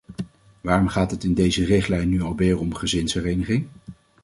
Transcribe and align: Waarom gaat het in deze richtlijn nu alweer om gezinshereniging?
Waarom 0.61 0.87
gaat 0.87 1.11
het 1.11 1.23
in 1.23 1.33
deze 1.33 1.65
richtlijn 1.65 2.09
nu 2.09 2.21
alweer 2.21 2.57
om 2.59 2.73
gezinshereniging? 2.73 3.67